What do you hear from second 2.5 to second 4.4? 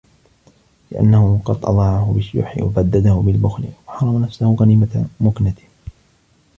وَبَدَّدَهُ بِالْبُخْلِ وَحَرَمَ